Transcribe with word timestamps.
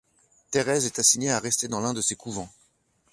Thérèse 0.49 0.87
est 0.87 0.97
assignée 0.97 1.29
à 1.29 1.37
rester 1.37 1.67
dans 1.67 1.79
l'un 1.79 1.93
de 1.93 2.01
ses 2.01 2.15
couvents. 2.15 2.49